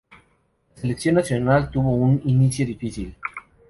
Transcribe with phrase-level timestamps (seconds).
[0.73, 3.15] La selección nacional tuvo un inicio difícil.